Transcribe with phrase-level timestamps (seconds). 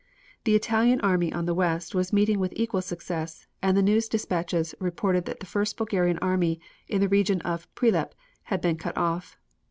[0.45, 4.73] The Italian army, on the west, was meeting with equal success, and the news dispatches
[4.79, 9.37] reported that the first Bulgarian army in the region of Prilep had been cut off.